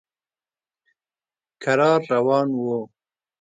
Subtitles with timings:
[1.63, 2.87] کرار روان و.